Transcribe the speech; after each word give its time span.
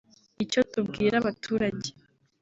nicyo 0.35 0.61
tubwira 0.71 1.15
abaturage 1.21 1.89